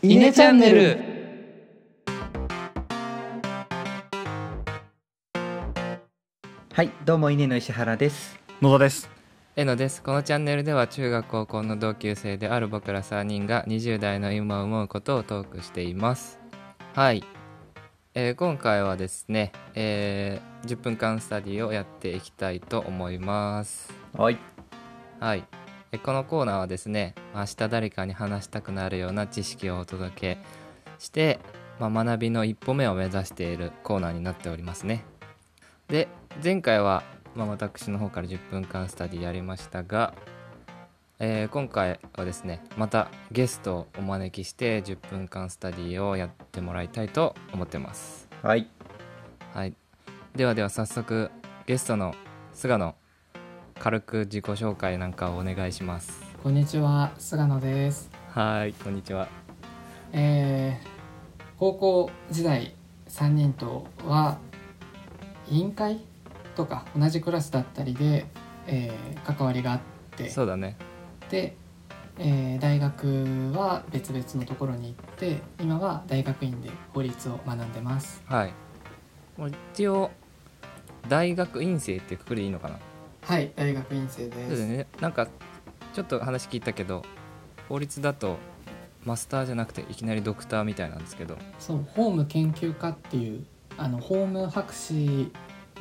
[0.00, 0.96] イネチャンネル。
[6.72, 8.38] はいどうも稲の石原です。
[8.62, 9.10] 野田です。
[9.56, 10.00] えのです。
[10.04, 16.38] このチャンネルでは中学高校の同級生である僕ら3人が20代の今思うことをトークしています。
[16.94, 17.24] はい、
[18.14, 23.92] えー今回はですね、えー10分間スタディをやっていきたいと思います。
[24.12, 24.38] はい。
[25.18, 25.44] はい。
[25.66, 30.38] えこのコーナーはですね明日誰かに話したくなるような知識をお届け
[30.98, 31.40] して、
[31.80, 35.04] まあ、学びの一歩目を目指しているコーナーになっておりますね。
[35.88, 36.08] で
[36.44, 37.02] 前回は、
[37.34, 40.12] まあ、私の方から10分間スタディやりましたが、
[41.18, 48.28] えー今回はですねまたゲストをお招きして10分間スタディをやってもらいたいと思ってます。
[48.42, 48.68] はい。
[49.54, 49.74] はい。
[50.36, 51.30] ではでは早速
[51.64, 52.14] ゲストの
[52.52, 52.94] 菅野
[53.80, 56.22] 軽く自己紹介なんかをお願いします。
[56.42, 59.28] こんにちは菅野です、はいこんにちは。
[60.12, 60.98] えー
[61.58, 62.76] 高校時代
[63.08, 64.38] 3人とは
[65.50, 65.98] 委員会
[66.54, 68.26] とか同じクラスだったりで、
[68.66, 69.80] えー関わりがあっ
[70.16, 70.28] て。
[70.28, 70.76] そうだね。
[71.30, 71.56] で、
[72.18, 78.22] えー大学は別々のところに行って今は大学院で法律を学んでます。
[78.26, 78.52] はい。
[79.36, 80.10] もう一応
[81.08, 82.78] 大学院生ってくくりでいいのかな？
[83.28, 84.86] はい大学院生そうですだね。
[85.00, 85.28] なんか
[85.92, 87.02] ちょっと話聞いたけど
[87.68, 88.38] 法律だと
[89.04, 91.36] マスターじゃなくていきなりドクターみたいなんですけど。
[91.58, 93.44] そう法務研究家っていう
[93.76, 95.30] あの法務博士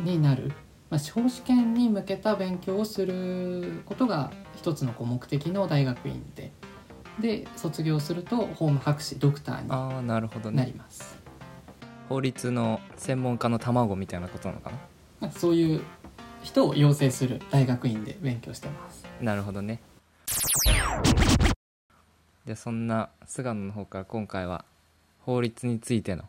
[0.01, 0.51] になる、
[0.89, 6.51] まあ、司法試験に向けた勉強をすることが一つのこう目的の大学院で
[7.21, 11.17] で卒業すると法務博士ドクターああなるほどになねります、
[12.09, 14.77] 法律の専門家の卵みたいなことなのかな？
[15.19, 15.81] まあ、そういう
[16.47, 19.05] 人を養成する大学院で勉強してます。
[19.21, 19.81] なるほどね。
[22.45, 24.63] でそんな菅野の方から今回は
[25.19, 26.23] 法律についての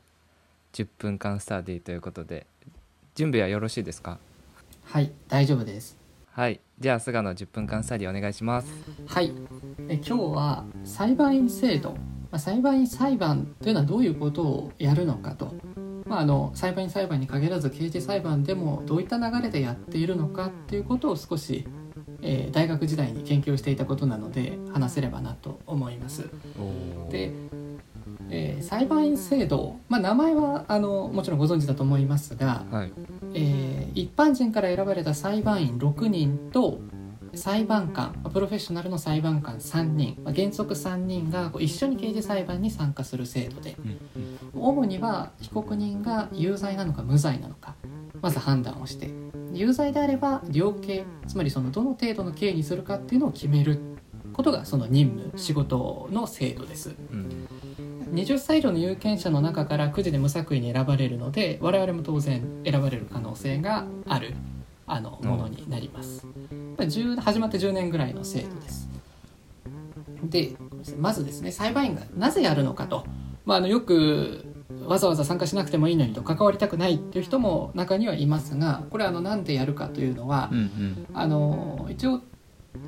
[0.72, 2.46] 10分間スタディということで
[3.14, 4.18] 準備はよろしいですか？
[4.84, 5.96] はい大丈夫です。
[6.32, 8.68] はいじゃあ菅野10分間スタディお願いします。
[9.06, 9.32] はい
[9.88, 11.98] え今日は裁判員制度、ま
[12.32, 15.54] あ、裁判員裁判というのはどういうことをやるのかと、
[16.08, 21.66] まあ、あの裁判員裁判に限らず刑事裁判でもどういった流れでやっているのかっていうことを少し、
[22.22, 26.28] えー大学時代に研究していたことなので話せればなと思います。
[27.10, 27.32] で、
[28.30, 32.92] えー裁判員制度、まあ、名前はあのもちろんご存知だと思いますが、はい
[33.34, 36.78] えー一般人から選ばれた裁判員6人と
[37.38, 43.76] 裁判官プロフェッショナルの裁判官3人まあ原則3人が一緒に刑事裁判に参加する制度で
[44.54, 47.74] 主には被告人が有罪なのか無罪なのか
[48.20, 49.10] まず判断をして
[49.52, 53.80] 有罪であれば量刑つまりそのどの程度の刑にするかっていうのを決める
[54.38, 56.94] ことがその任務仕事の制度です。
[57.12, 57.48] うん。
[58.12, 64.34] 20歳以上の有権者の中からくじで無作為に選ばれるので我々も当然選ばれる可能性がある
[64.86, 65.28] あのうん。
[65.28, 66.24] ものになります、
[66.78, 68.88] まあ10始まって10年ぐらいの制度です。
[70.22, 70.56] で
[70.98, 73.04] まずですね裁判員がなぜやるのかと、
[73.44, 74.44] まあ、あのよく
[74.86, 81.06] わざわざ参加しなくてもいいのにと関わりたくないっていう人も中にはいますがこれはあのなんでやるかというのは、うんうん。
[81.14, 82.20] あの一応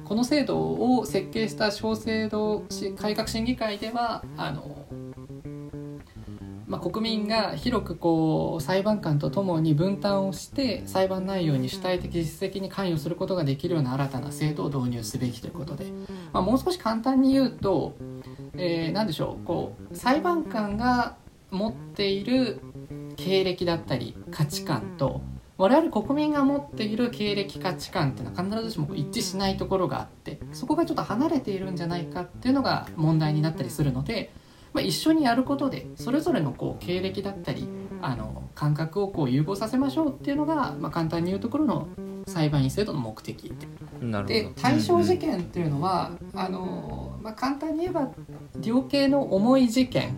[0.04, 4.86] この制度を設計した小制度し改革審議会ではあの、
[6.70, 15.86] まあ、国民が広くこう裁判官とともに分担をして裁判内容に主体的実績に関与することができるような新たな制度を導入すべきということで、
[16.32, 17.96] まあ、もう少し簡単に言うと、
[18.54, 21.16] えー、何でしょうこう裁判官が
[21.50, 22.60] 持っている
[23.16, 25.22] 経歴だったり価値観と
[25.58, 34.32] 我々国民が持っている経歴価値観っていうのは必ずしも一致しないところがあってそこがちょっと離れているんじゃないかっていうのが問題になったりするので、
[34.72, 37.68] まあ、一緒にやることでそれぞれのこう経歴だったり
[38.02, 41.88] あの感覚をこう融合させましょうっていうのが、まあ、簡単に言うところの
[42.26, 43.52] 裁判員制度の目的。
[44.26, 48.10] で対象事件っていうのは、あのまあ、簡単に言えば
[48.60, 50.16] 量刑の重い事件、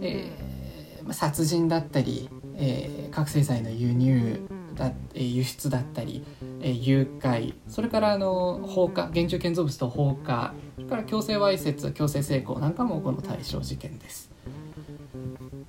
[0.00, 4.40] えーまあ殺人だったり、えー覚醒剤の輸入
[4.74, 6.24] だ、えー輸出だったり、
[6.60, 14.30] えー誘拐それからあの放火現住建造物と放火それから強制わいせつ強制性交なんかもこの対象事件です。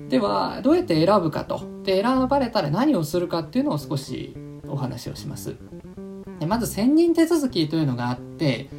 [0.10, 4.36] ではどうやって選ぶかとで選ばれたら何をするかっていうのを少し
[4.68, 5.56] お話をします。
[6.40, 8.69] でまず選任手続きというのがあって、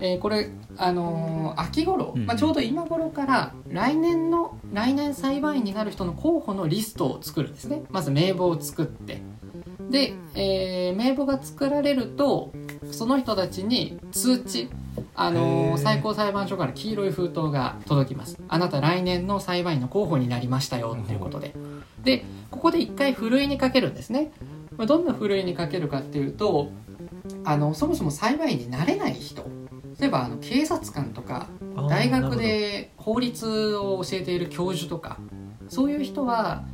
[0.00, 9.22] えーこれ、あのー秋頃、うんまあ、ちょうど今頃から来年の来年裁判員になる人の候補のリストを作るんですねまず名簿を作って
[9.90, 12.52] で、えー名簿が作られると
[12.90, 14.70] その人たちに通知
[15.14, 18.38] あへのー最高裁判所から黄色い封筒が届きます。
[18.48, 21.54] あなた来年の裁判員の候補になりましたよっていうことで。
[22.02, 24.32] でここで一回ふるいにかけるんですね。
[24.76, 26.70] まあどんなふるいにかけるかっていうと
[27.44, 29.44] あのそもそも裁判員になれない人。
[30.00, 31.48] 例えばあの警察官とか
[31.88, 35.18] 大学で法律を教えている教授とか
[35.68, 36.64] そういう人は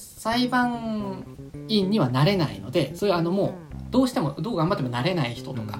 [0.00, 1.24] 裁判
[1.68, 3.52] 員にはなれないのでそういうあのもう
[3.90, 5.78] どうしてもどう頑張ってもなれない人とか。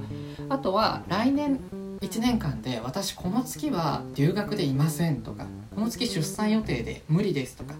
[0.49, 1.61] あとは来年
[2.01, 7.75] 1年間で私この月は留学でいませんとかこの月出産予定で無理ですとか。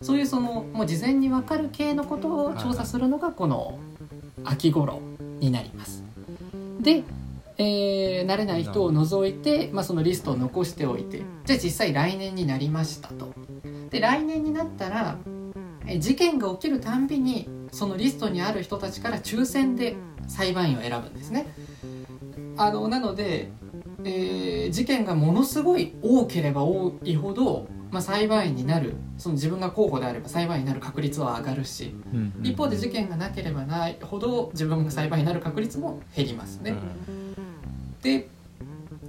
[0.00, 3.78] そういうそのもう事前に分かる系のことを調査するのがこの
[4.44, 5.00] 秋頃
[5.40, 6.02] になります。
[6.80, 7.04] で、
[7.58, 11.22] えー慣れない人を除いて、まあ、そのリストを残しておいて。
[11.44, 13.32] じゃあ実際来年になりましたと。
[13.90, 15.41] で来年になったらえ
[15.98, 19.96] 事件が起きるたんびにそのリストにある人たちから抽選で
[20.28, 21.46] 裁判員を選ぶんですね。
[22.56, 23.50] あのなので、
[24.04, 36.74] えー事件がものすごい多ければ多いほど、まあ、裁判員になるその自分が候補であれば裁判員になる確率は上がるしうんうん一方で事件がなければないほど自分が裁判員になる確率も減りますね。
[38.02, 38.28] で、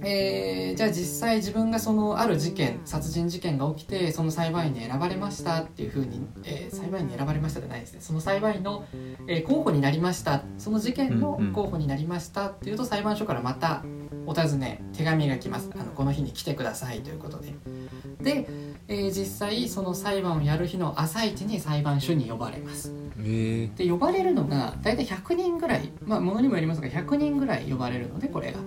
[0.04, 8.00] えーじゃあ実際自分がそのある事件殺人事件が起きてその裁判員に選ばれましたっていうふうに、えー裁判員に選ばれましたじゃないですね。
[8.00, 8.84] その裁判員の、
[9.28, 10.42] えー候補になりました。
[10.58, 13.84] その事件の候補になりましたっていうと裁判所からまた
[14.26, 15.70] お尋ね手紙が来ます。
[15.74, 17.54] あのこの日に来てくださいということで。
[18.20, 18.48] で、
[18.88, 22.92] えー実際その裁判をやる日の朝一に裁判所に呼ばれます。
[23.20, 28.58] えで呼ばれるのが大体100人ぐらいまあものにもよりますが100人ぐらい呼ばれるのでこれが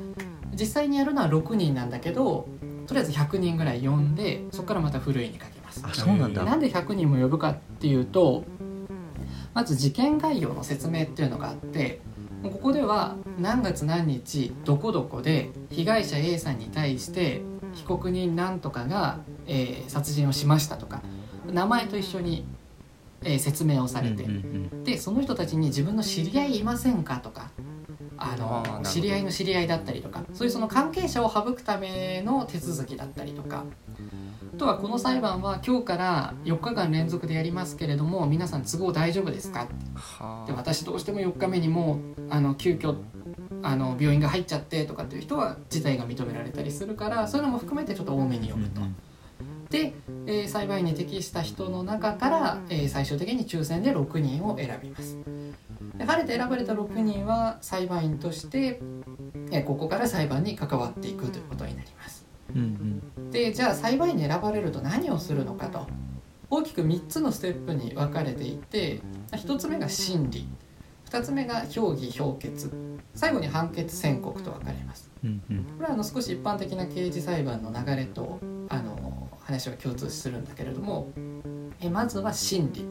[0.59, 2.47] 実際にやるのは6人なんだけど
[2.87, 5.81] とりあえず100人ぐらい呼んでそこからまたふるいにかけます。
[5.83, 6.43] あそうなんだ。
[6.43, 8.43] なんで100人も呼ぶかっていうと
[9.53, 11.99] まず事件概要の説明っていうのがあって
[12.43, 17.41] ここでは何月何日どこどこで被害者 A さんに対して
[17.73, 21.01] 被告人なんとかが、えー殺人をしましたとか
[21.51, 22.45] 名前と一緒に、
[23.23, 24.27] えー説明をされて、
[24.83, 27.49] でその人たちに自分の知り合いいませんかとか
[28.17, 33.63] あの知り合いの知り合いだったりとかそういうその関係者を省くための手続きだったりとか。
[34.53, 39.67] あとはこの裁判は今日から4日間連続でやりますけれども皆さん都合大丈夫ですか？
[39.93, 42.95] はで私どうしても4日目にもうあの急遽
[43.61, 48.81] あの病院が入っちゃってとかっていう人は事態が認められたりするからそういうのも含めてちょっと多めに呼ぶと。
[49.69, 49.93] で、
[50.25, 55.17] えー裁判員に適した人の中から、えー最終的に抽選で6人を選びます。
[55.17, 55.21] で
[55.99, 58.81] 晴れて選ばれた6人は裁判員として、
[59.51, 62.25] えーここから裁判に関わっていくということになります。
[62.55, 63.31] うんうん。
[63.31, 65.87] でじゃあ裁判員に選ばれると何をするのかと。
[66.49, 69.01] 大きく3つのステップに分かれていて
[69.31, 70.47] 1つ目が審理。
[71.09, 72.71] 2つ目が評議評決。
[73.15, 75.09] 最後に判決宣告と分かれます。
[75.23, 75.63] うんうん。
[75.63, 78.39] これはあの少し一般的な刑事裁判の流れと
[78.69, 81.09] あの話が共通するんだけれども
[81.79, 82.85] えまずは審理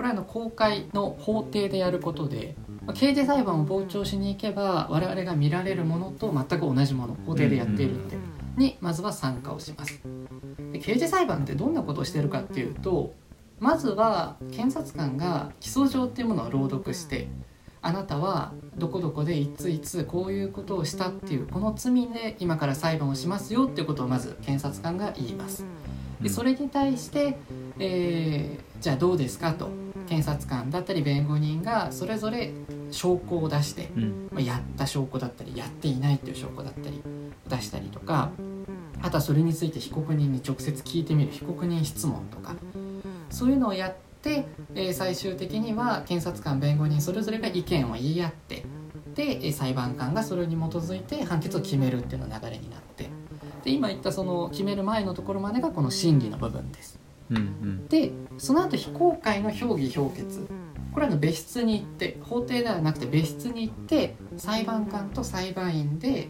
[0.00, 2.54] これはあの公開の法廷でやることで
[2.86, 8.16] まあ刑事裁判を傍聴しに行けば我々が見られるものと全く同じもの法廷でやっているので
[8.56, 10.00] にまずは参加をします。
[10.72, 13.14] で刑事裁判ってどんなことをしてるかっていうと
[13.58, 17.28] まずは検察官が起訴状っていうものを朗読して
[17.82, 25.66] あなたはどこどこでいついつこういうことをしたっていうこの罪で今から裁判をしますよっていうことをまず検察官が言います
[26.22, 27.38] でそれに対して、
[27.78, 29.68] えーじゃあどうですかと。
[30.08, 32.52] 検察官だったり弁護人がそれぞれ
[32.90, 34.28] 証拠を出して、うん。
[34.32, 37.02] まあやった証拠だったりやっていないっていう証拠だったり
[37.48, 38.30] 出したりとか
[39.02, 42.54] あとはそれについて被告人に直接聞いてみる被告人質問とか。
[43.28, 48.64] そういうのをやって、えー最終的には検察官弁護人それぞれが意見を言い合って
[49.14, 53.10] でえー裁判官がそれに基づいて判決を決めるっていうのが流れになって
[53.62, 56.98] で今言ったその決める前のところまでがこの審理の部分です。
[57.30, 57.88] うんうん。
[57.88, 60.46] でその後非公開の評議評決。
[60.92, 66.28] これは別室に行って法廷ではなくて別室に行って裁判官と裁判員で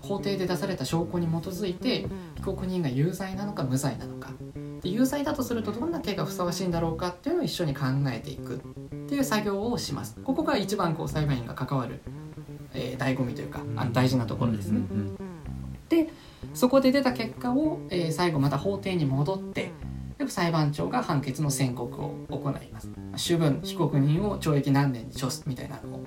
[0.00, 4.30] 法廷で出された証拠に基づいて被告人が有罪なのか無罪なのか。
[4.82, 8.58] で有罪だとするとどんな刑がふさわしいんだろうかっていうのを一緒に考えていくっ
[9.08, 10.16] ていう作業をします。
[10.24, 12.00] ここが一番こう裁判員が関わる、
[12.74, 15.18] えー醍醐味というかあの大事なところですね、うん
[16.54, 19.70] そこで出た結果を、えー最後また法廷に戻って
[20.18, 22.90] で裁判長が判決の宣告を行います。
[23.16, 26.04] 主文被告人を懲役何年に処すみたいなのを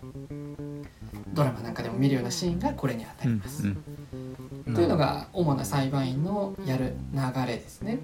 [1.34, 3.84] ドラマなんかでも見るようなシーンがこれにあたうんります、うん
[4.74, 8.00] というのが主な裁判員のやる流れですね。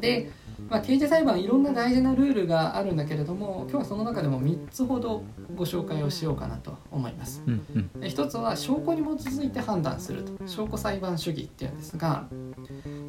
[0.00, 0.30] で、
[0.74, 5.22] ままあ、刑事裁判いろんな大事なルールがあるんだけれども今日はその中でも3つほど
[5.54, 7.44] ご紹介をしようかなと思います。
[7.46, 12.26] うんうんで一つは証拠に基づいて判断すると証拠裁判主義っていうんですが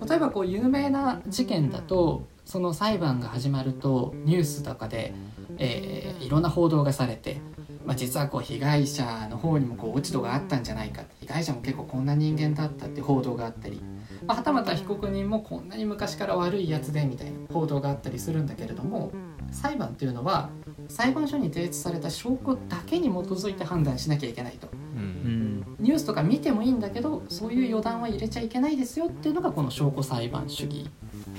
[0.07, 5.15] 例えばこう有名な事件だとその裁判が始まるとニュースとかで、
[5.57, 7.37] えーいろんな報道がされて、
[7.85, 13.81] まあ、実はこう被害者の方にもこう落ち度があったんじゃないか被害者も結構こんな人間だったって報道があったり、
[14.27, 19.11] まあはたまた被告人もこんなに昔から悪いやつでみたいな報道があったりするんだけれども
[19.51, 20.49] 裁判っていうのは
[20.87, 24.67] 裁判所に提出された証拠だけに基づいて判断しなきゃいけないと。
[24.67, 25.75] ううんん。
[25.79, 30.89] ニュースとか見てもいいんだけどそういう余談は入れちゃいけないですよっていうのがこの証拠裁判主義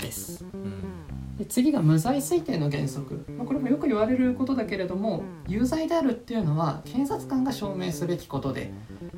[0.01, 0.45] です。
[0.53, 8.73] うんで次が無罪推定の原則、まあ、これもよく言われることだけれども有罪であるっていうのは検察官が証明すべきことで。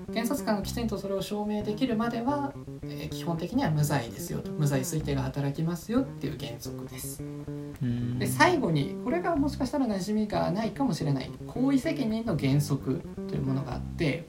[0.09, 4.51] 検察官がきちんとそれを証明できるまでは、えー基本的には無罪ですよと。
[4.53, 7.23] 無罪推定が働きますよっていう原則です。
[7.83, 8.19] うん。
[8.19, 11.31] で最後にこれがもしかしたら馴染みがないかもしれない。
[11.47, 14.27] 行為責任の原則というものがあって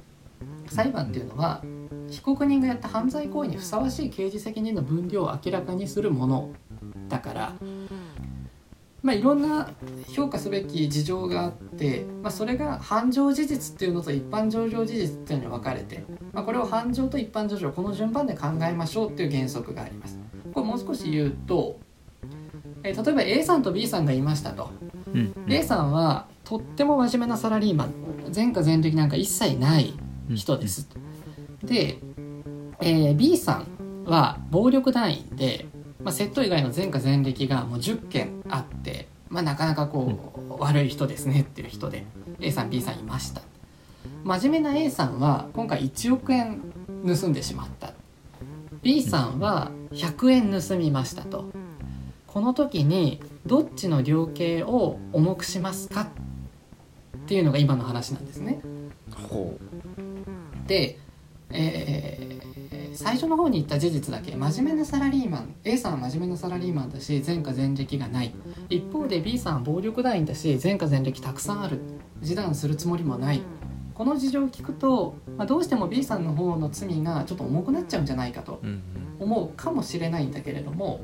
[0.68, 1.64] 裁判っていうのは
[2.10, 6.50] 被告人がやった犯罪行為にふさわしい刑事責任の分量を明らかにするもの
[7.10, 7.54] だから
[9.02, 9.72] まあいろんな
[10.10, 20.20] 評価すべき事情があって、まあ、それが犯情事実っていうのと一般上場事実っていうのに分かれて、まあ、これを犯情と一般上場この順番で考えましょうっていう原則があります。
[20.54, 21.80] これもう少し言うと、
[22.84, 24.70] えー例えば A さんと B さんがいましたと。
[25.14, 27.94] うん、A さんはとっても真面目なサラリーマン
[28.36, 29.94] 前科前歴なんか一切ない
[30.34, 30.88] 人です、
[31.64, 32.00] で、
[32.82, 35.68] えー B さんは暴力団員で、
[36.04, 42.06] まあ、窃盗以外の前科前歴がもう10件あって、まあ、なかなかこう、悪い人ですねっていう人で
[42.40, 43.42] A さん B さんいました。
[44.24, 46.62] 真面目な A さんは今回1億円
[47.06, 47.94] 盗んでしまった。
[48.82, 51.52] B さんは100円盗みましたと。
[52.28, 56.08] この時にどっちの量刑を重くしますかっ
[57.28, 58.62] ていうのが今の話なんですね。
[59.28, 59.58] ほ
[60.66, 60.98] で、
[61.50, 62.39] えー
[63.02, 68.34] 最初の方に言った事実だけ真面目なサラリーマン A さんは真面目なサラリーマンだし前科前歴がない。
[68.70, 71.80] 一方で B さんは暴力団員だし前科前歴たくさんある。
[72.22, 73.42] 示談するつもりもない。
[73.94, 78.62] この事情を聞くと、まあ、どうしても B さんの方の罪がちょっと重くなっちゃうんじゃないかと
[79.18, 81.02] 思うかもしれないんだけれども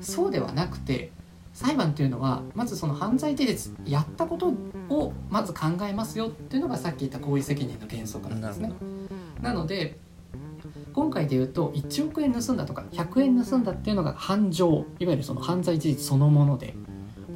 [0.00, 1.10] そうではなくて
[1.54, 4.52] 裁判というのはまずその犯罪事実やったこと
[4.90, 8.72] をまず考えますよっていうのがさっき言った行為責任の原則なんですね。
[9.40, 9.96] なので
[10.98, 16.74] 今回で言うと1億円盗んだとか100円盗んだっていうのが犯情いわゆるその犯罪事実そのもので。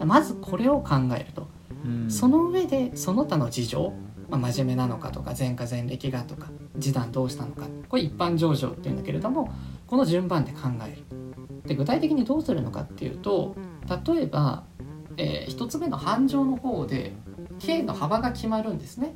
[0.04, 1.46] まずこれを考えると。
[1.84, 2.10] うん。
[2.10, 3.92] その上でその他の事情、
[4.28, 7.66] まあ、真面目なのかとか前科前歴がとか示談どうしたのか。
[7.88, 9.52] これ一般上場っていうんだけれども
[9.86, 11.04] この順番で考える。
[11.64, 13.54] で具体的にどうするのかっていうと
[14.04, 14.64] 例えば、
[15.16, 17.12] え1つ目の犯情の方で
[17.60, 19.14] 刑の幅が決まるんですね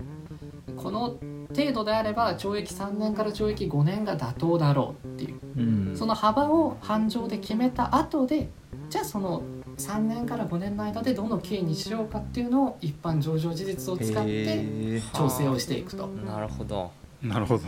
[0.76, 1.16] この
[1.54, 5.40] 程度であれば懲役3年から懲役5年が妥当だろうっていう。
[5.56, 5.96] うん。
[5.96, 8.48] その幅を犯情で決めた後で
[8.90, 9.42] じゃあその
[9.78, 16.06] 3年から5年の間でどの刑にしようかっていうのを一般上場事実を使ってへ調整をしていくと。
[16.06, 16.90] なるほど。
[17.22, 17.64] なるほど。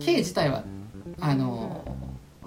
[0.00, 0.64] 刑自体は
[1.20, 1.84] あの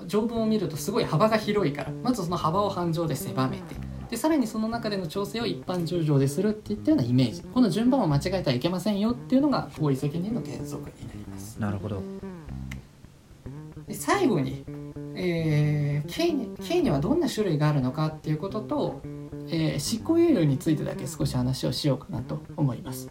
[0.07, 3.75] 条文を見るとすごい幅が広いからまずその幅を犯情で狭めて
[4.11, 7.43] でさらにその中での調整を一般上場でするっていったようなイメージ。
[7.43, 11.57] この順番を間違えてはいけませんよっていうのが行為責任の原則になります。
[11.57, 12.03] ーなるほど。
[13.87, 14.65] で最後に、
[15.15, 19.01] えー刑に刑にはどんな種類があるのかっていうことと、
[19.47, 23.09] えー執行猶予についてだけ少し話をしようかなと思います、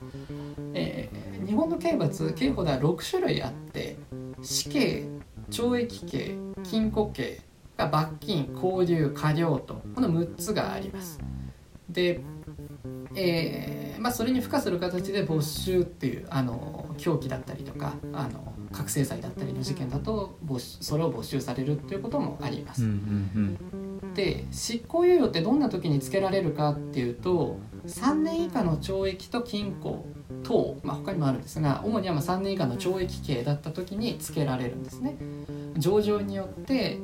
[0.75, 3.97] えー日本の刑罰刑法では6種類あって
[4.43, 5.07] 死刑
[5.51, 7.41] 懲役刑禁錮刑
[7.81, 11.19] が罰金拘留科料とこの6つがあります。
[11.89, 12.21] で、
[13.15, 23.59] えーまあ、それに付加する形で没収っていうあの凶器だったりとかあの覚醒剤だったりの事件だとそれを没収されるっていうこともあります、うんうん
[24.15, 30.05] で執行猶予ってどんな時につけられるかっていうと3年以下の懲役と禁錮
[30.43, 35.17] 等、まあ、他にもあるんですが主にはまあ3年以下の懲役刑だった時につけられるんですね。
[35.77, 36.99] 上場によって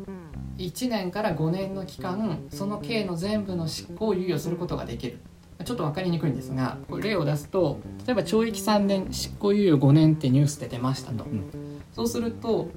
[0.58, 5.18] 1年から5年の期間その刑の全部の執行を猶予することができる。
[5.64, 11.50] ちょっと分かりにくいんですが例を出すと例えば懲役3年執行猶予5年ってニュースで出ましたと、うん。
[11.92, 12.68] そうすると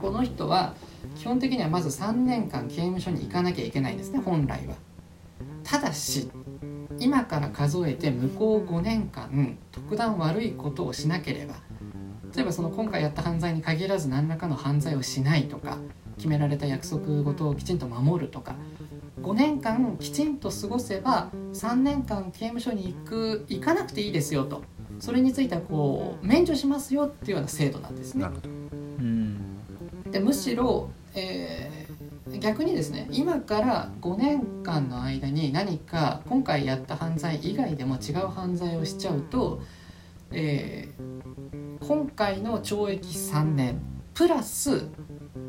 [0.00, 0.74] この人は
[1.16, 4.74] 基本的にはまず3年間刑務所に行かなきゃいけないんですね本来は。
[5.64, 6.30] ただし
[6.98, 11.54] 今から数えて向こう5年間特段悪いことをしなければ
[12.34, 15.78] 例えばその今回やった犯罪に限らず何らかの犯罪をしないとか
[16.20, 18.54] 決められた約束事をきちんと守るとか。
[19.22, 24.62] 5年間きちんと過ごせば3年間刑務所に行く行かなくていいですよと。
[24.98, 28.22] それについてはこう免除しますよっていうような制度なんですね。
[28.22, 28.48] なるほど。
[28.48, 28.52] う
[29.02, 29.40] ん。
[30.10, 31.90] でむしろ、えー
[32.38, 39.60] 逆にですね今から5年間の間に何か今回やった犯罪以外でも違う犯罪をしちゃうと、
[40.30, 41.20] えー
[41.86, 43.80] 今回の懲役3年
[44.20, 44.86] プラス、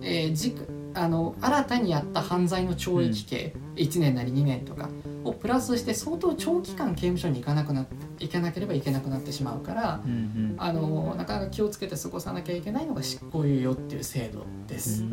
[0.01, 0.55] えーじ
[0.93, 4.89] あの新たにやった犯罪の懲役刑、1年なり2年とか
[5.25, 7.85] をプラスして相当長期間刑務所に行かなくな
[8.17, 10.55] 行かなければいけなくなってしまうからうんうん。
[10.57, 15.03] あのなかなか気をつけて過ごさなきゃいけないのが執行猶予っていう制度です。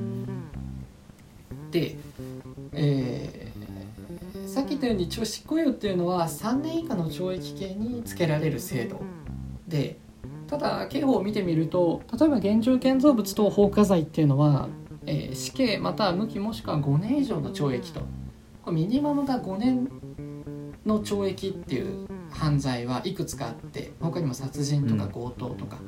[1.73, 1.97] で、
[2.75, 3.59] えー
[4.47, 9.01] さっき言ったように執行猶予っていうのは3年以下の懲役刑につけられる制度
[9.67, 9.99] で
[10.49, 14.69] ただ刑法を見てみると例えば現住建造物等放火罪っていうのは、
[15.07, 18.01] えー死刑または無期もしくは5年以上の懲役と。
[18.63, 19.89] これミニマムが5年
[20.85, 25.79] の懲役っていう犯罪はいくつかあって他にも殺人とか強盗とか、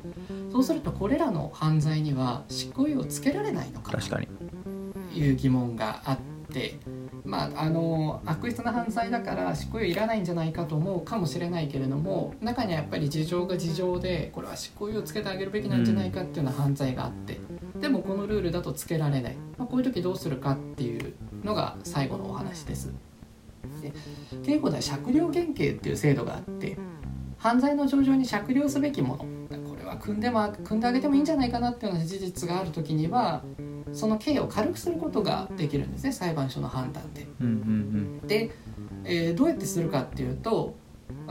[0.51, 3.99] そうするとこれらの犯罪には執行猶予をつけられないのかと
[5.13, 6.17] いう疑問があっ
[6.51, 6.77] て
[7.23, 17.39] まああの悪質な犯罪だから執行猶予いらないんじゃないかと思うかもしれないけれども中にはやっぱり事情が事情でこれは執行猶予をつけてあげるべきなんじゃないかっていうような犯罪があって
[17.79, 22.93] でもこのルールだとつけられない、まあ、こういう時どうするかっていうのが最後のお話です。
[23.81, 23.93] で
[24.43, 26.77] 刑法では酌量減刑っていう制度があって
[27.37, 29.17] 犯罪の上場に酌量すべきも
[29.49, 33.43] のこれは組んでも組んであげてもいいんじゃないかなっていうような事実がある時には
[33.93, 37.27] その刑を軽くすることができるんですね裁判所の判断で。
[37.39, 38.51] うんうんで、
[39.03, 40.75] えーどうやってするかっていうと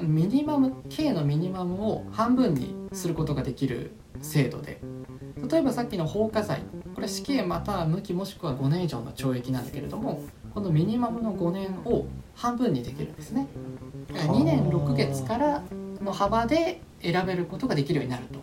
[0.02, 4.81] ミニマム刑のミニマムを半分にすることができる制度で。
[5.50, 6.62] 例えばさっきの放火罪。
[6.95, 13.47] これ死刑または無期もしくは5年以上の懲役なんだけれどもこのミニマムの5年を半分にできるんですね。
[14.12, 15.62] だから2年6月から
[16.02, 18.40] の幅で選べることができるようになると。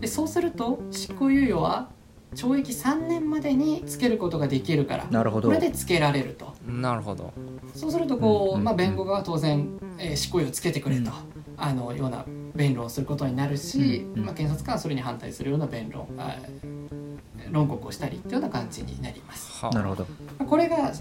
[0.00, 1.88] でそうすると執行猶予は
[2.34, 5.48] 懲役3年までにつけることができるからなるほど。
[5.48, 6.54] これでつけられると。
[6.66, 7.32] なるほど。
[7.74, 11.08] そうするとこう、まあ、弁護側は当然、えー執行猶予つけてくれと、うん。
[11.56, 19.64] あのような弁論をすることになるし、まあ、検察官はそれに反対するような弁論あー論告をしたりっていうような感じになります。
[19.64, 19.74] はあ。
[19.74, 20.06] なるほど。
[20.46, 20.92] これが、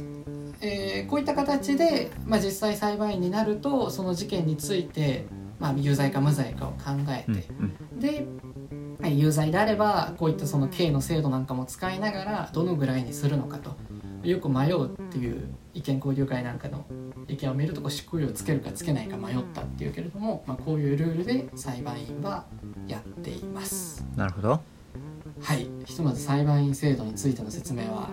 [0.62, 5.26] えーこういった形で、まあ、実際裁判員になるとその事件について、
[5.60, 7.48] まあ、有罪か無罪かを考えうんて、
[8.00, 8.26] ではい
[9.10, 13.76] 有罪であればこういったその刑の制度なんかも使いながらどのぐらいにするのかと。
[14.24, 16.86] よく迷うっていう意見交流会なんかの
[17.28, 22.46] 意見を見るとこう執行猶予をつけるかつけないか迷ったっていうけれども、まあ、こういうルールで裁判員は
[22.88, 24.06] やっています。
[24.12, 24.62] うんなるほど。
[25.42, 25.68] はい。
[25.86, 28.10] ひとまず裁判員制度についての説明は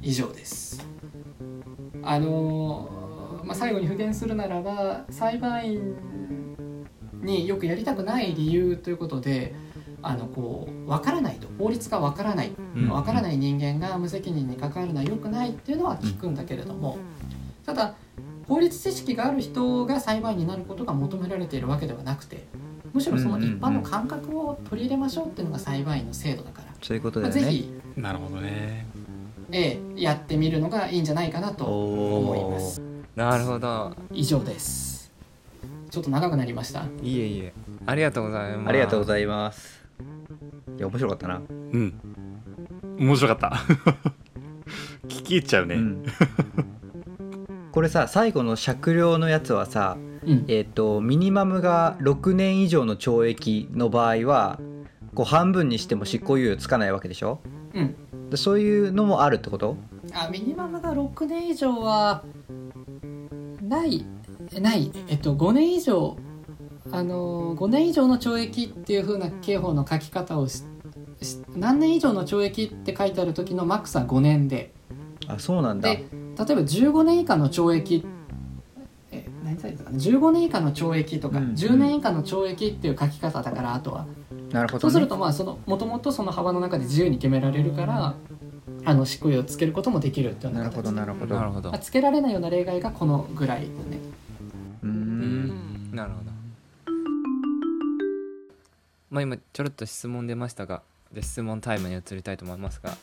[0.00, 0.84] 以上です。
[2.02, 3.02] あのー
[3.44, 5.96] まあ、最後に復元するならば裁判員
[7.22, 9.54] によくやりたくない理由ということで
[10.02, 12.88] あのこう分からないと法律が分からないうん。
[12.88, 16.98] 分からない人間が無責任に関わるのは良くないっていうのは聞くんだけれども
[17.64, 17.94] ただ
[18.48, 22.44] 法律知識がある人が裁判員になることが求められているわけではなくて
[22.92, 27.50] むしろその一般の感覚を取り入れましょうっていうのが裁判員の制度だから、そういうことまあ、だよね。
[27.50, 28.86] ぜひ、なるほどね。
[29.50, 32.82] ええやってみるのがいいんじゃないかなと思います。
[33.16, 33.94] なるほど。
[34.12, 35.10] 以上です。
[35.90, 36.84] ちょっと長くなりました。
[37.02, 37.52] いえいえ。
[37.86, 38.68] ありがとうございます。
[38.68, 39.81] ありがとうごいざいます
[40.78, 41.94] いや面白かったな、うん。
[42.98, 43.56] 面白かった。
[45.08, 46.04] 聞き入っちゃうね、うん。
[47.72, 50.44] これさ最後の酌量のやつはさうん。
[50.48, 54.60] えっ、とミニマムが6年以上の懲役の場合は
[55.14, 57.40] こう半分にしても執行猶予つかないわけでしょ？
[57.74, 58.30] うん。
[58.30, 59.76] でそういうのもあるってこと？
[60.14, 62.22] あミニマムが6年以上は
[63.60, 64.06] ない
[64.60, 64.92] ない。
[65.08, 66.16] えっと5年以上
[66.90, 70.64] あの5年以上の懲役っていう風な刑法の書き方をし
[71.20, 74.72] し何年以上の懲役って書いてある時のマックスは5年で。
[75.28, 75.88] あそうなんだ。
[75.88, 76.04] で例え
[76.36, 78.04] ば15年以下の懲役
[79.12, 84.06] え何歳ですかね15年以下の懲役とか、うん10年以下の懲役っていう書き方だからあとは。
[84.50, 88.14] なるほど、ね、そうするとまあそのもともとその幅の中で自由に決められるから
[88.84, 91.36] あの執行猶予をつけることもできるっていうようななるほど形なるほど。
[91.36, 91.70] なるほど。
[91.70, 93.72] まあつけられないような例外がこのぐらいだね。
[94.82, 95.90] うーん。
[95.92, 96.31] なるほど
[99.12, 102.96] まあ今ちょろっと質問出ましたがで質問タイムに移りたいと思いますが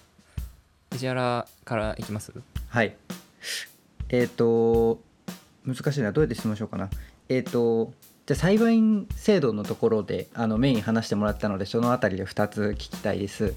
[0.96, 2.34] 石原からいきます？
[2.68, 2.96] はい。
[4.10, 5.00] えっ、と
[5.64, 6.12] 難しいな。
[6.12, 6.90] どうやって質問しようかな。
[7.30, 7.94] えっ、と
[8.26, 13.54] じゃあ裁判員制度のところであのメイン話してもらったのでそのあたりで2つ聞きたいです。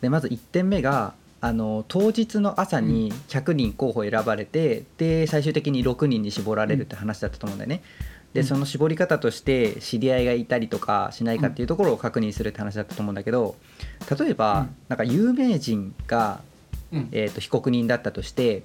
[0.00, 7.82] でまず1点目があの当日の朝に100人候補選ばれて、で最終的に6人に絞られるって話だったと思うんだよね。
[8.32, 8.46] でうん。
[8.46, 13.56] その絞り方として知り合いがいたりとかしないかっていうところを確認するって話だったと思うんだけど
[14.18, 14.76] 例えば、うん。
[14.88, 16.40] なんか有名人が、
[16.92, 17.08] うん。
[17.12, 18.62] えー、と被告人だったとして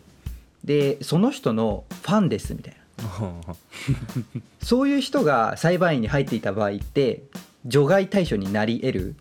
[0.63, 2.80] でその人のファンですみたいな。
[4.63, 7.23] そういう人が裁判員に入っていた場合って
[7.65, 9.15] 除外対象になり得る。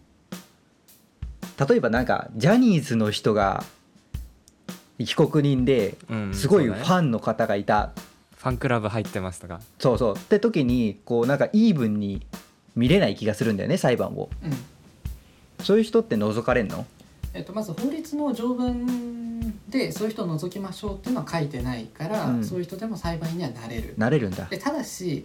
[1.68, 3.64] 例えばなんかジャニーズの人が
[4.98, 7.92] 被告人でうんすごいファンの方がいた、
[8.44, 9.62] ファンクラブ入ってますとか。
[9.78, 10.16] そうそう。
[10.16, 12.26] って時にこうなんかイーブンに
[12.76, 14.28] 見れない気がするんだよね裁判を。
[14.44, 15.64] うん。
[15.64, 16.84] そういう人って除かれんの？
[17.32, 22.44] えっと、まず法律の条文でそういう人を除きましょうっていうのは書いてないから、うん。
[22.44, 23.94] そういう人でも裁判員にはなれる。
[23.96, 24.44] なれるんだ。
[24.44, 25.24] でただし、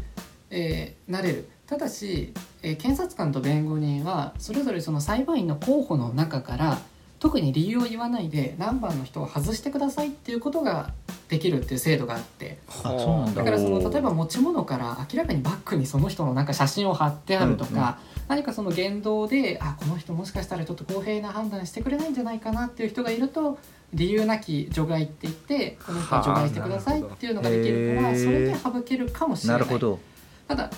[0.50, 1.50] えーなれる。
[1.68, 6.80] ただし、えー検察官と弁護人はそれぞれその裁判員の候補の中から
[7.20, 10.94] 特に理由を言わないで何番の人を外してくださいっていうことが
[11.28, 12.60] できるっていう制度があって。
[12.70, 13.44] あそうなんだ。
[13.44, 17.94] だからその例えば持ち物から明らかにバッグにその人のなんか写真を貼ってあるとか、うんうん。
[18.30, 23.58] 何かその言動であこの人もしかしたらちょっと公平な判断してくれないんじゃないかなっていう人がいると
[23.94, 30.00] 理由なき除外って言ってこの人は除外してくださいっていうのができるからはあそれで省けるかもしれなないるほど。
[30.48, 30.70] ただ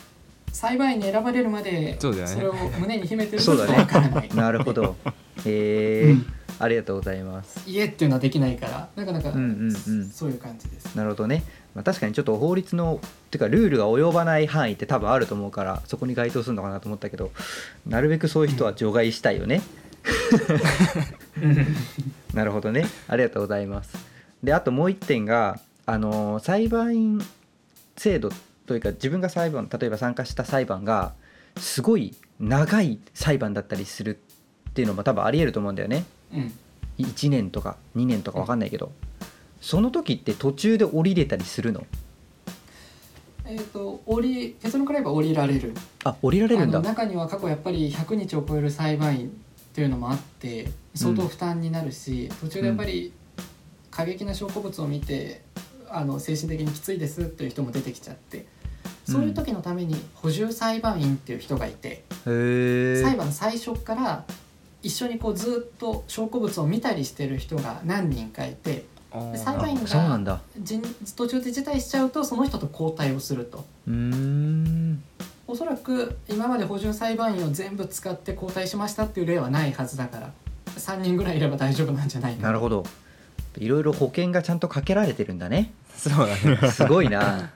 [0.51, 4.29] 裁判員に選ばれるまでそれを胸に秘めてるとわからない。
[4.35, 4.95] なるほど
[5.45, 6.25] へえ、うん。
[6.59, 7.61] ありがとうございます。
[7.67, 9.69] 家っていうのはできないからなかなかうんうんう
[10.03, 10.09] ん。
[10.09, 10.95] そういう感じです。
[10.95, 12.99] なるほどね、まあ、確かにちょっと法律の
[13.31, 17.31] てかルールが及ばない範囲って多分あると思うからそこに該当するのかなと思ったけど
[17.87, 19.61] なるべくそういう人は除外したいよね、
[22.33, 22.85] なるほどね。
[23.07, 23.95] ありがとうございます。
[24.43, 27.21] であともう一点があのー裁判員
[27.97, 28.31] 制度
[28.65, 31.13] というか自分が裁判例えば参加した裁判が
[31.57, 34.19] すごい長い裁判だったりする
[34.71, 36.05] っていうのも多分ありえると思うんだよね。
[36.33, 36.53] うん。
[36.97, 38.91] 1年とか2年とか分かんないけど、
[39.59, 41.85] その時って途中で降りれたりするの？
[43.45, 45.73] えー、と降り結論から言えば降りられる。
[46.05, 46.79] あ降りられるんだ。
[46.79, 49.29] 中には過去やっぱり100日を超える裁判員っ
[49.73, 53.11] ていうのもあって相当負担になるし、途中でやっぱり
[53.89, 55.41] 過激な証拠物を見て
[55.89, 58.45] あの精神的にきついですっていう人も出てきちゃって
[59.05, 64.25] そういう時のために補充裁判員っていう人がいて、へえ裁判最初から
[64.83, 68.85] 一緒にこうずっと証拠物を見たりしてる人が何人かいて
[69.31, 70.41] で裁判員あそうなんだ。
[70.57, 70.81] じ
[71.15, 73.65] 途中で辞退しちゃうとその人と交代をすると。
[73.87, 73.91] う
[75.47, 80.31] おそらく今まで補充裁判員を全部使って交代しましたっていう例はないはずだから
[80.77, 82.85] 3人ぐらいいれば大丈夫なんじゃないかなるほど。
[83.57, 85.73] いろいろ保険がちゃんとかけられてるんだね。
[85.97, 86.57] そうだね。
[86.71, 87.51] すごいな。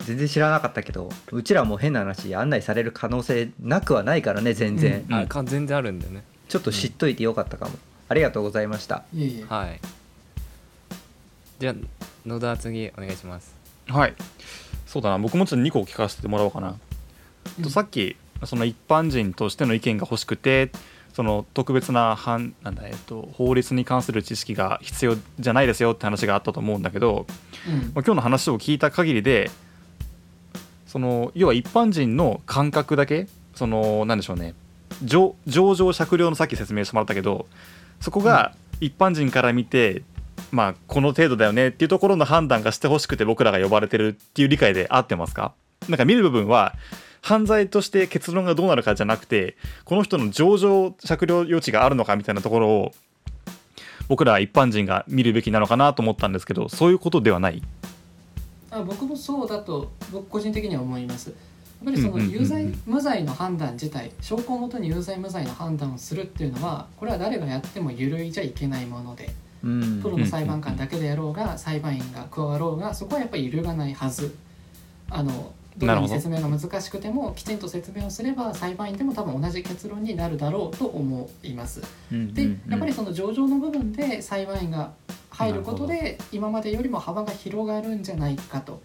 [0.00, 5.14] 全然知らなかったけどうちらも変な話案内される可能性なくはないからね全然、うん。
[5.14, 7.70] あか全然あるんだよねちょっと知っといてよかったかも、
[8.10, 9.04] ありがとうございました。
[9.14, 9.44] いえいえ。
[9.48, 9.80] はい。
[11.58, 11.74] じゃあ
[12.26, 13.54] 野田次お願いします。
[13.88, 14.14] はい。
[14.84, 15.16] そうだな。
[15.16, 16.76] 僕もちょっと2個聞かせてもらおうかな、
[17.56, 17.64] うん。
[17.64, 20.70] とさっきその一般人としての意見が欲しくて
[21.14, 27.24] その特別な反なんだ、えっと、法律に関する知識が必要じゃないですよって話があったと思うんだけど、
[27.66, 27.74] うん。
[27.74, 29.50] まあ、今日の話を聞いた限りで
[30.86, 34.52] その要は一般人の感覚だけそのなんでしょうね
[35.04, 37.46] 上上場酌量のさっき説明してもらったけど
[38.00, 40.02] そこが一般人から見て、
[40.50, 45.52] まあこの程度だよねっていうところの判断がしてほしくて僕らが呼ばれてるっていう理解で合ってますか？
[45.88, 46.74] なんか見る部分は
[47.20, 52.92] 犯罪として結論がどうなるかじゃなくてこの人の上場酌量余地があるのかみたいなところを
[54.08, 57.62] 僕ら一般人が見るべきなのかなと思ったんですけどそういうことではない？
[58.72, 61.32] あ僕もそうだと僕個人的には思います
[61.82, 69.30] ぱりその有罪無罪の判断自体証拠をもとに有罪無罪の判断をするっていうのはこれは誰がやっても揺るいじゃいけないもので
[69.64, 70.02] うん。
[70.02, 74.34] プロの裁判官だけでやろうが裁判員が加わろうがそこはやっぱり揺るがないはず。
[75.10, 75.86] あのど。
[75.86, 81.82] んなに説明が難しくてもきちんと説明をすれば裁判員でも多分同じ結論になるだろうと思います。
[82.10, 84.92] でやっぱりその上場の部分で裁判員が
[85.30, 88.82] 入ることで今までよりも幅が広がるんじゃないかと。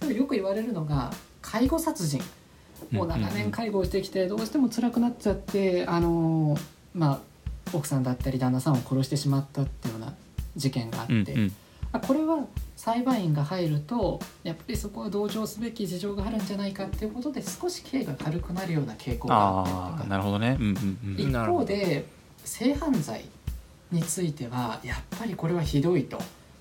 [0.00, 2.22] でもよく言われるのが介護殺人。
[2.90, 6.56] もう長年介護をしてきてどうしても辛くなっちゃってあの
[6.94, 7.18] まあ
[7.76, 10.14] 奥さんだったり旦那さんを殺してしまったっていうような
[10.56, 11.52] 事件があって、うんうん。
[11.92, 12.46] あこれは
[12.76, 20.56] 裁判員が入るとやっぱりそこは同情すべき事情があるんじゃないかっていうことで少し刑が軽くなるような傾向があったりなるほどね。
[20.58, 21.28] うんうんうん。
[21.28, 22.06] 一方で
[22.44, 23.24] 性犯罪
[23.90, 26.18] についてはやっぱりこれはひどいと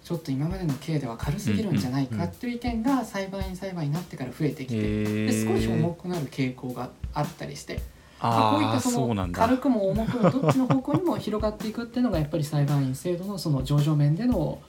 [0.08, 7.82] ちょっと今までの刑では軽すぎるんじゃないかっていう意見が裁判員裁判になってから増えてきてへでー少し重くなる傾向があったりして
[8.22, 14.62] こういったその軽くも重くもどっちの方向にも広がっていくっていうのがやっぱり裁判員制度のその上場面での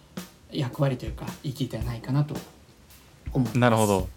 [0.51, 2.35] 役割というか生きではないかなと。
[3.33, 3.59] 思います。
[3.59, 4.09] なるほど。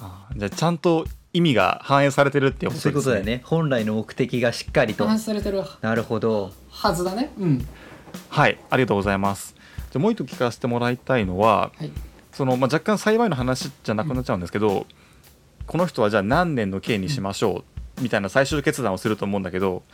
[0.00, 3.42] あーじゃあちゃんと意味が反映されてるっていうことそういうですねことだよね。
[3.44, 5.06] 本来の目的がしっかりと。
[5.06, 6.50] 話されてるなるほど。
[6.68, 7.30] はずだね。
[7.38, 7.66] うん。
[8.28, 9.54] はいありがとうございます
[9.96, 11.90] じゃあもう一度聞かせてもらいたいのははい。
[12.32, 14.86] その、まあ、若干幸いの話じゃなくなっちゃうんですけど、
[15.66, 17.64] この人はじゃあ何年の刑にしましょ
[17.98, 19.84] うみたいな最終決断をすると思うんだけど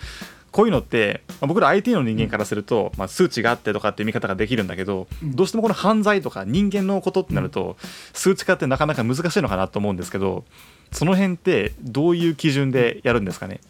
[0.51, 5.37] こういうのって、まあ僕ら IT の人間からすると、まあ、数値があってとかっていう見方ができるんだけど、うん。
[5.37, 7.77] どうしてもこの犯罪とか人間のことってなると、
[8.13, 10.45] 数値化ってなかなか難しいのかなと思うんですけど
[10.91, 13.61] その辺ってどういう基準でやるんですかね？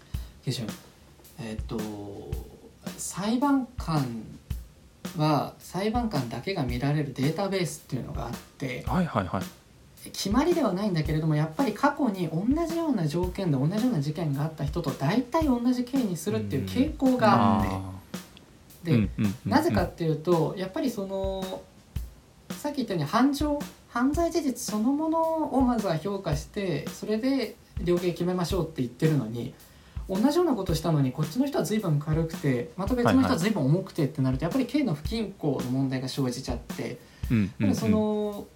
[0.44, 0.66] 基準。
[1.38, 1.78] えっ、と
[2.96, 4.24] 裁判官
[5.16, 9.42] は裁判官だけが見られるデータベースっていうのがあってはいはいはい。
[10.10, 19.50] 決まりではないんだけれどもやっぱり過去に同じような条件で同じような事件があった人と大体同じ刑にするっていう傾向があって、うんうんうんうん。
[19.50, 21.62] なぜかっていうとやっぱりその
[22.50, 29.54] さっき言ったように犯情犯罪事実そのものをまずは評価してそれで量刑決めましょうって言ってるのに
[30.14, 36.98] 同じようなことしたのにこっちの人は随分軽くてまた別の人は随分重くてってなるとやっぱり刑の不均衡の問題が生じちゃって
[37.74, 38.46] その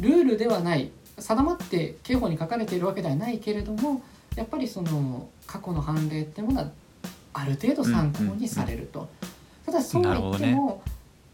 [0.00, 4.02] ルールではない定まって刑法に書かれているわけではないけれども
[4.34, 6.70] やっぱりその過去の判例ってものは
[7.32, 9.08] ある程度参考にされると。
[9.64, 10.82] ただそうは言っても、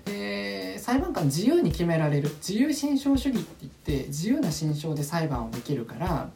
[0.07, 6.31] えー裁判官自由に決められる自由心証主義って言って自由な心証で裁判をできるから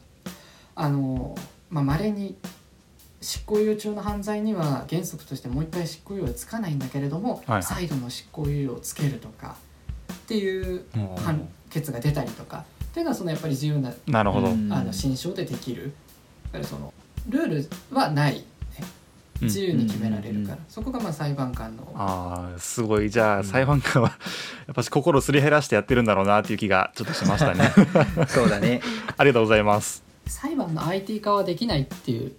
[0.73, 1.35] あの
[1.69, 2.37] まあ稀に
[3.21, 7.63] 執行猶予中の犯罪には原則としてもう一回執行猶予はつかないんだけれども、はいはい。
[7.63, 9.57] 再度の執行猶予をつけるとか
[10.13, 10.85] っていう
[11.17, 12.65] 判決が出たりとか。
[12.85, 14.73] っていうのはそのやっぱり自由ななるほど、うん。
[14.73, 15.83] あの心証でできる。
[15.83, 15.91] やっ
[16.53, 16.93] ぱりその
[17.29, 18.43] ルールはない、ね、
[19.41, 23.09] 自由に決められるから、うんそこがまあ裁判官のあーすごい。
[23.09, 24.09] じゃあ裁判官は
[24.67, 27.71] やっぱし心をすり減らしてやってるんだろうなっていう気がちょっとしましたね。
[28.29, 28.81] そうだね。
[29.17, 30.03] ありがとうございます。
[30.25, 32.33] 裁判の IT 化はできないっていう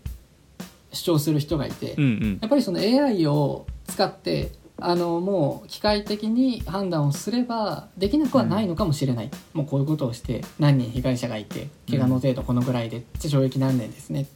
[0.92, 2.38] 主張する人がいて、うんうん。
[2.40, 14.26] やっぱりその AI を使ってあのもう機械的に判断をすればできなくはないのかもしれない、もうこういうことをして何人被害者がいて怪我の程度このぐらいで懲役何年ですね。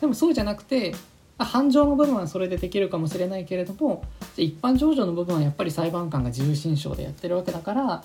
[0.00, 0.94] でもそうじゃなくて
[1.36, 4.04] あ犯情の部分はそれでできるかもしれないけれども
[4.36, 8.04] 一般情状の部分はやっぱり裁判官が自由心証でやってるわけだから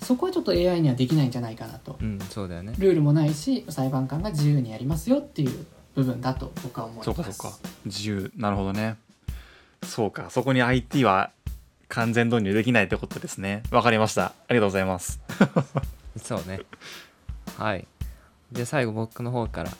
[0.00, 1.98] そこはちょっと AI にはできないんじゃないかなと。
[2.00, 2.74] うんそうだよね。
[2.78, 5.66] ルールもないし裁判官が自由にやりますよっていう
[5.98, 7.06] 部分だと僕は思います。
[7.06, 7.58] そうかそうか。
[7.84, 8.30] 自由。
[8.36, 8.96] なるほどね。
[9.82, 10.30] そうか。
[10.30, 11.32] そこに IT は
[11.88, 13.64] 完全導入できないってことですね。
[13.72, 14.26] わかりました。
[14.26, 15.20] ありがとうございます。
[16.22, 16.60] そうね。
[17.56, 17.88] はい。
[18.52, 19.70] で最後僕の方から。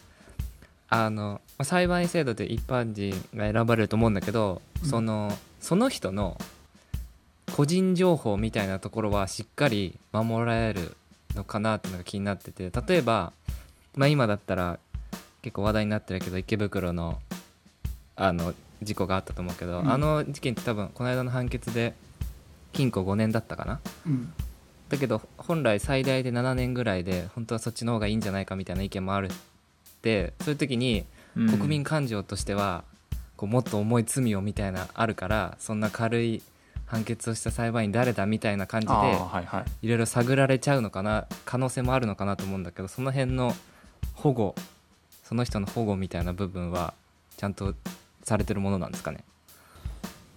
[0.91, 4.89] あのまあ裁判員制度で一般人が選ばれると思うんだけど、うん。
[4.89, 6.37] そのその人の
[7.55, 10.97] 個人情報みたいなところはしっかり守られる
[11.37, 13.33] のかなっていうのが気になってて例えば、
[13.95, 14.81] まあ、今だったら
[15.43, 17.21] 結構話題になってるけど池袋の
[18.17, 19.91] あの事故があったと思うけど、うん。
[19.91, 21.95] あの事件って多分この間の判決で
[22.73, 23.81] 禁錮5年だったかな？
[24.07, 24.33] うん。
[24.89, 29.31] だけど本来最大で7年ぐらいで本当はそっちの方がいいんじゃないかみたいな意見もあるっ
[30.03, 31.05] てそういう時に
[31.37, 31.49] うん。
[31.51, 32.85] 国民感情としては
[33.37, 36.43] こうもっと重い罪をみたいなあるからそんな軽い
[36.87, 38.93] 判決をした裁判員誰だみたいな感じで
[39.83, 43.55] いろいろ探られちゃうのかな可能性もあるのかなと思うんだけどその辺の
[44.15, 44.55] 保護
[45.29, 46.95] その人の保護みたいな部分は
[47.37, 47.75] ちゃんと
[48.23, 49.25] されてるものなんですかね？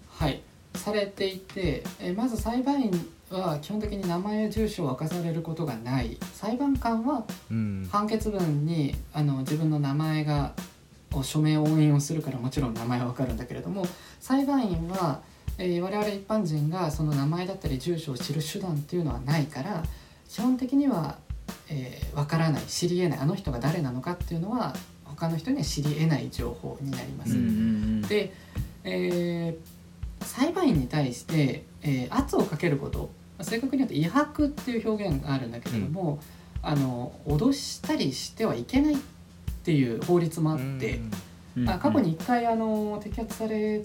[0.09, 0.41] はい。
[0.75, 6.17] されていてえまず裁判員は基本的に名前や住所を明かされることがない。
[6.33, 7.87] 裁判官はうん。
[7.89, 10.51] 判決文にあの自分の名前が
[11.13, 13.85] を署名押印をするからもちろん名前は分かるんだけれども
[14.19, 15.21] 裁判員は、
[15.57, 19.83] えー我々一般人がその名前だったり住所を知る手段っていうのはないから
[20.27, 21.17] 基本的には、
[21.69, 27.33] えー分からない知りえないあの人が誰なのかっていうのは他の人には知りえない情報になります。
[27.33, 28.01] うんうんうん。
[28.03, 28.33] で、
[28.83, 29.81] えー
[30.23, 33.09] 裁判員に対して、えー圧をかけること
[33.41, 36.19] 正確に言うと威迫っていう表現があるんだけれども、
[36.61, 38.97] あの脅したりしてはいけないっ
[39.63, 40.99] ていう法律もあって、
[41.65, 43.81] 過去に1回あの摘発され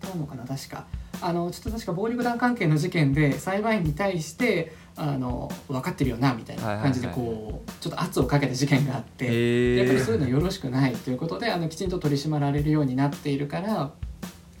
[0.00, 0.86] たのかな確か
[1.20, 9.26] あのちょっと確か暴力団関係の事件で裁判員に対してあの分かってるよなみたいな感じでこうちょっと圧をかけた事件があって。
[9.26, 13.90] へやっぱりそういうのよろしくないということであのきちんと取り締まられるようになっているから、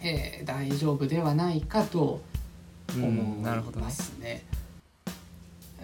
[0.00, 2.20] えー大丈夫ではないかと
[2.94, 4.44] うん思なるほどねいますね。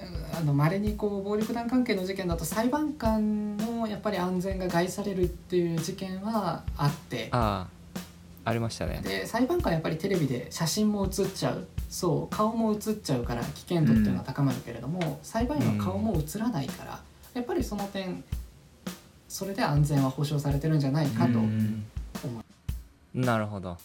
[0.00, 7.81] うんあの稀にこう暴力団関係の事件だと裁判官のもやっぱり安全が害されるっていう事件はあってああ
[8.44, 9.00] ありましたね。
[9.02, 11.66] で裁判官はやっぱりテレビで写真も写っちゃう。
[11.88, 17.00] そう顔も写っちゃうから危険度っていうのは高まるけれども、裁判員は顔も写らないから、
[17.34, 18.24] やっぱりその点
[19.32, 21.84] それで安全は保障されてるんじゃないかと思うん。
[23.14, 23.78] う、なるほど、ま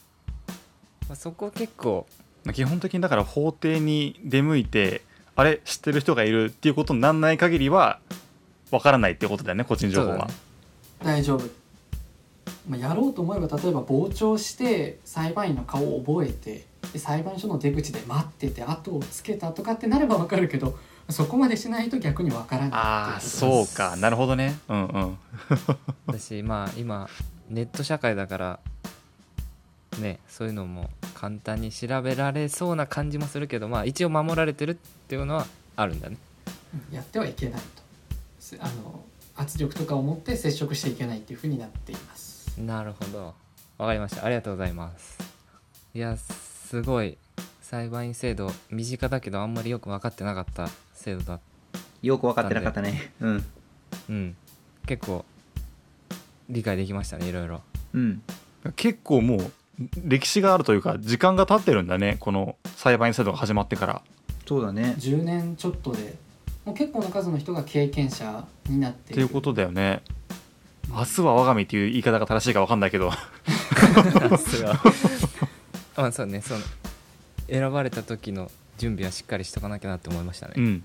[1.13, 2.06] あ、そこ結構
[2.43, 5.02] まあ基本的にだから法廷に出向いて
[5.38, 8.00] あれ知ってる人がいるっていうことにならない限りは
[8.72, 10.28] わからないってことだよね個人情報は。
[10.28, 10.34] ね。
[11.02, 11.48] 大丈夫、
[12.67, 20.77] まあ、やろうと思えば例えば傍聴して裁判員の顔を覚えてで裁判所の出口で待ってて後をつけたとかってなればわかるけど
[21.10, 23.95] そこまでしないと逆にわからないああそうか。
[23.95, 24.60] なるほどね。
[24.67, 25.17] うんうん。
[26.06, 27.10] 私まあ今
[27.49, 28.60] ネット社会だから
[29.99, 34.75] ねそういうのも簡単に調べられそうな感じもするけどまあ一応守られてるっ
[35.08, 36.17] ていうのはあるんだね。
[36.89, 37.88] うんやってはいけないと。
[38.39, 39.03] せあの
[39.38, 42.27] 圧力とかを持って接触していけないっていうふうになっています
[42.58, 43.36] なるほど。
[43.78, 44.26] わかりました。
[44.26, 45.20] ありがとうございます。
[45.93, 47.17] いやすごい。
[47.62, 51.39] 裁判員制度身近だけどあんまりよく分かってなかった制度だ。
[52.02, 53.12] よく分かってなかったね。
[53.20, 53.46] うん。
[54.10, 54.36] うん。
[54.86, 55.26] 結構
[56.50, 57.62] 理解できましたねいろいろ。
[57.93, 58.22] うん。
[58.76, 59.52] 結構もう
[60.04, 64.02] 歴史があるというか時間が経ってるんだねこの裁判員制度が始まってから。
[64.48, 64.96] そうだね。
[64.98, 66.15] 10年ちょっとで
[66.65, 70.02] もう結構な数の人が経験者になってっていうことだよね
[70.89, 73.12] 明日は我が身っていう言い方が正しいか分かんないけど。
[75.95, 76.60] まあそうねその
[77.50, 80.84] 選ばれた時の準備はしっかりしとかなきゃなって思いましたね、うん。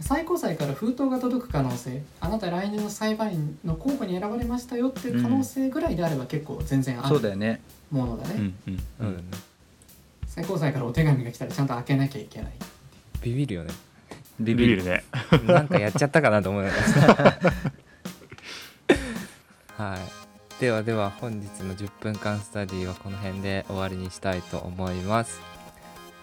[0.00, 7.60] 最高裁から封筒が届く可能性あなた来年の裁判員の候補に選ばれましたよっていう可能性ぐらいであれば結構全然あるそうだよね。
[7.90, 9.22] ものだね、うんうんそうだよね
[10.26, 12.52] 最高裁からお手紙が来たらちゃんと開けなきゃいけない
[13.22, 13.72] ビビるよね。
[14.38, 15.04] ビビるビビるね。
[15.46, 17.40] なんかやっちゃったかなと思いました
[19.78, 20.60] はい。
[20.60, 25.40] ではでは本日の10分間スタディはこの辺で終わりにしたいと思います。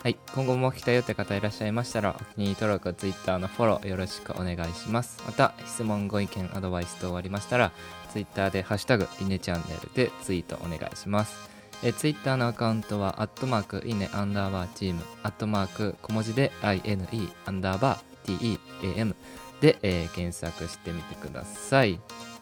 [0.04, 0.18] はい。
[0.36, 5.24] 今後も来たよって方いらっしゃいましたらお気に入り登録 Twitter のフォローよろしくお願いします。
[5.26, 7.72] また質問ご意見アドバイス等ありましたら
[8.12, 11.56] Twitter で「ハッシュタグイネチャンネル」でツイートお願いします。
[11.82, 19.14] え Twitter のアカウントは、アットマーク、イネアンダーバーチーム、アットマーク、小文字で INE アンダーバー TEAM
[19.62, 22.00] で、えー検索してみてください。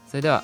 [0.08, 0.43] それでは、